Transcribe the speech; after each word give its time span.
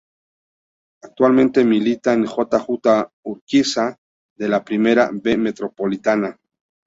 Actualmente 1.03 1.63
milita 1.63 2.11
en 2.13 2.25
J. 2.25 2.57
J. 2.59 3.11
Urquiza 3.23 3.97
de 4.35 4.49
la 4.49 4.63
Primera 4.65 5.11
B 5.13 5.37
Metropolitana. 5.37 6.39